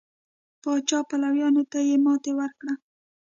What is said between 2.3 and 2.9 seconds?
ورکړه.